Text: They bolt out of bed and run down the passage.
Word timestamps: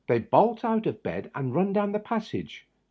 They 0.07 0.17
bolt 0.17 0.65
out 0.65 0.87
of 0.87 1.03
bed 1.03 1.29
and 1.35 1.53
run 1.53 1.73
down 1.73 1.91
the 1.91 1.99
passage. 1.99 2.65